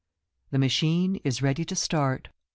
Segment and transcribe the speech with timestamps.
[0.49, 2.29] THE machine is ready to start.